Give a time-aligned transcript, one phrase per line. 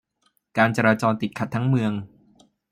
[0.57, 1.91] การจราจรติดขัดทั้งเมือง